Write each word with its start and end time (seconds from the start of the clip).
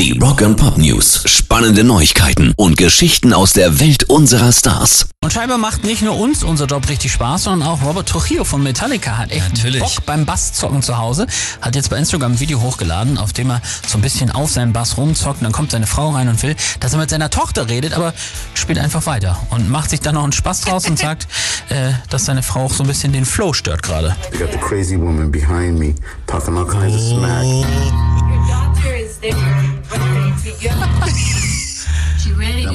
Die 0.00 0.18
Rock 0.18 0.40
and 0.40 0.56
Pop 0.56 0.78
News. 0.78 1.24
Spannende 1.26 1.84
Neuigkeiten 1.84 2.54
und 2.56 2.78
Geschichten 2.78 3.34
aus 3.34 3.52
der 3.52 3.80
Welt 3.80 4.04
unserer 4.04 4.50
Stars. 4.50 5.10
Und 5.22 5.30
scheinbar 5.30 5.58
macht 5.58 5.84
nicht 5.84 6.00
nur 6.00 6.18
uns 6.18 6.42
unser 6.42 6.64
Job 6.64 6.88
richtig 6.88 7.12
Spaß, 7.12 7.42
sondern 7.42 7.68
auch 7.68 7.82
Robert 7.82 8.08
Trujillo 8.08 8.44
von 8.44 8.62
Metallica 8.62 9.18
hat 9.18 9.30
echt 9.30 9.56
Natürlich. 9.56 9.82
Bock 9.82 10.06
beim 10.06 10.24
Basszocken 10.24 10.80
zu 10.80 10.96
Hause. 10.96 11.26
Hat 11.60 11.76
jetzt 11.76 11.90
bei 11.90 11.98
Instagram 11.98 12.32
ein 12.32 12.40
Video 12.40 12.62
hochgeladen, 12.62 13.18
auf 13.18 13.34
dem 13.34 13.50
er 13.50 13.60
so 13.86 13.98
ein 13.98 14.00
bisschen 14.00 14.30
auf 14.30 14.50
seinem 14.50 14.72
Bass 14.72 14.96
rumzockt. 14.96 15.40
Und 15.40 15.44
dann 15.44 15.52
kommt 15.52 15.70
seine 15.70 15.86
Frau 15.86 16.08
rein 16.08 16.28
und 16.28 16.42
will, 16.42 16.56
dass 16.80 16.94
er 16.94 16.98
mit 16.98 17.10
seiner 17.10 17.28
Tochter 17.28 17.68
redet, 17.68 17.92
aber 17.92 18.14
spielt 18.54 18.78
einfach 18.78 19.04
weiter 19.04 19.38
und 19.50 19.68
macht 19.68 19.90
sich 19.90 20.00
dann 20.00 20.14
noch 20.14 20.22
einen 20.22 20.32
Spaß 20.32 20.62
draus 20.62 20.88
und 20.88 20.98
sagt, 20.98 21.28
äh, 21.68 21.92
dass 22.08 22.24
seine 22.24 22.42
Frau 22.42 22.64
auch 22.64 22.72
so 22.72 22.84
ein 22.84 22.86
bisschen 22.86 23.12
den 23.12 23.26
Flow 23.26 23.52
stört 23.52 23.82
gerade. 23.82 24.16
You 24.32 24.38
got 24.38 24.50
the 24.50 24.58
crazy 24.58 24.98
woman 24.98 25.30
behind 25.30 25.78
me 25.78 25.94
talking 26.26 26.56
all 26.56 26.66
kinds 26.66 26.96
of 26.96 27.02
smack. 27.02 28.09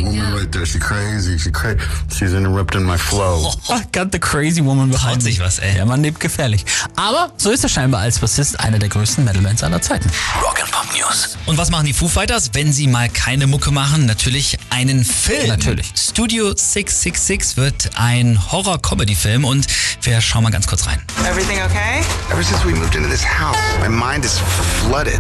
Woman 0.06 0.32
go. 0.32 0.38
right 0.38 0.52
there, 0.52 0.66
she 0.66 0.80
crazy. 0.80 1.38
She 1.40 1.52
cra- 1.52 1.76
She's 2.12 2.34
interrupting 2.34 2.84
my 2.84 2.98
flow. 2.98 3.52
Got 3.92 4.12
the 4.12 4.20
crazy 4.20 4.62
woman 4.62 4.90
behind 4.90 5.16
Traut 5.16 5.22
sich 5.24 5.40
me. 5.40 5.46
was, 5.46 5.60
ey. 5.60 5.74
Der 5.76 5.86
Mann 5.86 6.02
lebt 6.04 6.20
gefährlich. 6.20 6.66
Aber 6.96 7.32
so 7.38 7.52
ist 7.52 7.64
er 7.64 7.70
scheinbar 7.70 8.02
als 8.02 8.20
Bassist 8.20 8.60
einer 8.60 8.80
der 8.80 8.90
größten 8.90 9.24
Metalbands 9.24 9.64
aller 9.64 9.82
Zeiten. 9.82 10.10
Rock 10.42 10.62
and 10.62 10.72
Pop 10.72 10.86
News. 10.98 11.38
Und 11.46 11.58
was 11.58 11.70
machen 11.72 11.86
die 11.86 11.94
Foo 11.94 12.08
Fighters, 12.08 12.52
wenn 12.54 12.72
sie 12.74 12.88
mal 12.88 13.10
keine 13.10 13.48
Mucke 13.48 13.72
machen? 13.72 14.06
Natürlich 14.06 14.58
einen 14.70 15.04
Film. 15.06 15.48
Natürlich. 15.48 15.92
Studio 15.96 16.48
666 16.56 17.58
wird 17.58 17.92
ein 17.96 18.40
Horror-Comedy-Film 18.52 19.46
und 19.46 19.68
wir 20.02 20.22
schauen 20.22 20.44
mal 20.44 20.52
ganz 20.52 20.68
kurz 20.68 20.88
rein. 20.88 21.02
Everything 21.30 21.58
okay? 21.64 22.02
Ever 22.32 22.44
since 22.44 22.64
we 22.66 22.72
moved 22.74 22.96
into 22.96 23.10
this 23.10 23.24
house, 23.26 23.58
my 23.82 23.90
mind 23.90 24.26
is 24.26 24.40
flooded. 24.82 25.20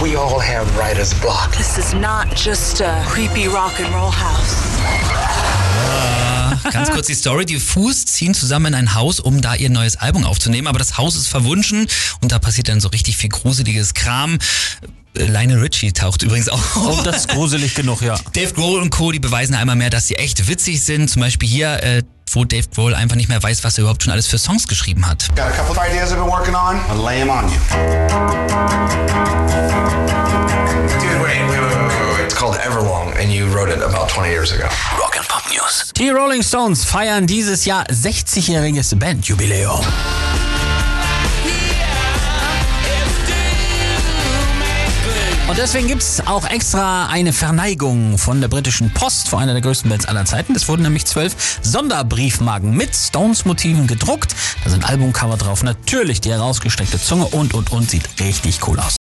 We 0.00 0.16
all 0.16 0.40
have 0.40 0.66
writer's 0.78 1.12
block. 1.20 1.50
This 1.56 1.76
is 1.76 1.92
not 1.92 2.28
just 2.36 2.80
a 2.80 3.02
creepy 3.08 3.48
rock 3.48 3.80
and 3.80 3.92
roll 3.92 4.12
house. 4.12 4.56
Ganz 6.72 6.90
kurz 6.90 7.06
die 7.08 7.14
Story. 7.14 7.46
Die 7.46 7.58
Foos 7.58 8.04
ziehen 8.06 8.32
zusammen 8.34 8.66
in 8.66 8.74
ein 8.74 8.94
Haus, 8.94 9.18
um 9.20 9.40
da 9.40 9.54
ihr 9.54 9.70
neues 9.70 9.96
Album 9.96 10.24
aufzunehmen. 10.24 10.68
Aber 10.68 10.78
das 10.78 10.98
Haus 10.98 11.16
ist 11.16 11.26
verwunschen 11.26 11.88
und 12.20 12.30
da 12.30 12.38
passiert 12.38 12.68
dann 12.68 12.80
so 12.80 12.88
richtig 12.88 13.16
viel 13.16 13.30
gruseliges 13.30 13.94
Kram. 13.94 14.38
Äh, 15.16 15.24
Lionel 15.24 15.58
Richie 15.60 15.92
taucht 15.92 16.22
übrigens 16.22 16.48
auch 16.48 16.76
Und 16.76 16.86
auf. 16.88 17.02
das 17.02 17.16
ist 17.18 17.28
gruselig 17.28 17.74
genug, 17.74 18.00
ja. 18.02 18.16
Dave 18.34 18.52
Grohl 18.52 18.80
und 18.80 18.90
Co., 18.90 19.10
die 19.10 19.18
beweisen 19.18 19.54
einmal 19.54 19.76
mehr, 19.76 19.90
dass 19.90 20.06
sie 20.06 20.14
echt 20.16 20.46
witzig 20.46 20.80
sind. 20.82 21.08
Zum 21.10 21.20
Beispiel 21.22 21.48
hier, 21.48 21.82
äh, 21.82 22.02
wo 22.30 22.44
Dave 22.44 22.68
Grohl 22.72 22.94
einfach 22.94 23.16
nicht 23.16 23.28
mehr 23.28 23.42
weiß, 23.42 23.64
was 23.64 23.78
er 23.78 23.82
überhaupt 23.82 24.02
schon 24.04 24.12
alles 24.12 24.26
für 24.28 24.38
Songs 24.38 24.68
geschrieben 24.68 25.06
hat. 25.08 25.26
Got 25.34 25.46
a 25.46 25.50
couple 25.50 25.72
of 25.76 25.78
ideas 25.88 26.12
I've 26.12 26.16
been 26.16 26.26
working 26.30 26.54
on. 26.54 26.78
I'll 26.90 27.02
lay 27.04 27.18
them 27.20 27.30
on 27.30 27.48
you. 27.48 27.58
Wrote 33.48 33.70
it 33.70 33.82
about 33.82 34.08
20 34.08 34.30
years 34.30 34.52
ago. 34.52 34.68
Rock 35.00 35.16
and 35.16 35.26
Pop 35.26 35.42
News. 35.50 35.90
Die 35.96 36.10
Rolling 36.10 36.42
Stones 36.42 36.84
feiern 36.84 37.26
dieses 37.26 37.64
Jahr 37.64 37.84
60-jähriges 37.86 38.94
Bandjubiläum. 38.98 39.80
Und 45.48 45.56
deswegen 45.56 45.88
gibt's 45.88 46.20
auch 46.26 46.44
extra 46.50 47.06
eine 47.06 47.32
Verneigung 47.32 48.18
von 48.18 48.42
der 48.42 48.48
britischen 48.48 48.92
Post 48.92 49.30
vor 49.30 49.38
einer 49.38 49.54
der 49.54 49.62
größten 49.62 49.88
Bands 49.88 50.04
aller 50.04 50.26
Zeiten. 50.26 50.54
Es 50.54 50.68
wurden 50.68 50.82
nämlich 50.82 51.06
zwölf 51.06 51.34
Sonderbriefmarken 51.62 52.76
mit 52.76 52.94
Stones-Motiven 52.94 53.86
gedruckt. 53.86 54.36
Da 54.62 54.68
sind 54.68 54.86
Albumcover 54.86 55.38
drauf, 55.38 55.62
natürlich 55.62 56.20
die 56.20 56.30
herausgestreckte 56.30 57.00
Zunge 57.00 57.24
und, 57.28 57.54
und, 57.54 57.72
und. 57.72 57.88
Sieht 57.88 58.04
richtig 58.20 58.60
cool 58.68 58.78
aus. 58.78 58.96